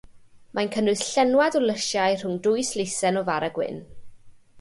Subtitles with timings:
[0.59, 3.79] Mae'n cynnwys llenwad o lysiau rhwng dwy sleisen o fara gwyn.